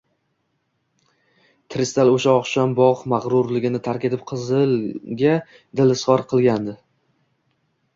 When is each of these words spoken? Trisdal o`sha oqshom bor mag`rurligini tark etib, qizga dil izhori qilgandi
Trisdal 1.75 2.11
o`sha 2.15 2.33
oqshom 2.39 2.75
bor 2.81 3.05
mag`rurligini 3.15 3.83
tark 3.91 4.11
etib, 4.13 4.27
qizga 4.35 4.67
dil 5.79 6.01
izhori 6.01 6.31
qilgandi 6.35 6.81